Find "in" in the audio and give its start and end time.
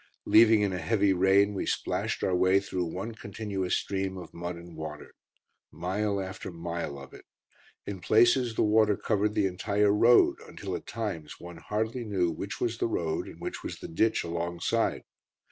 0.63-0.73, 7.85-7.99